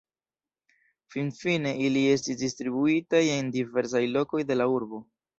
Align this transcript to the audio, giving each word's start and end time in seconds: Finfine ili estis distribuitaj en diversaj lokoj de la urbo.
Finfine 1.15 1.73
ili 1.87 2.01
estis 2.13 2.39
distribuitaj 2.39 3.21
en 3.33 3.51
diversaj 3.57 4.01
lokoj 4.15 4.41
de 4.53 4.57
la 4.59 4.67
urbo. 4.77 5.03